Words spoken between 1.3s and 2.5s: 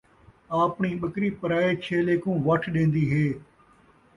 پرائے چھیلے کوں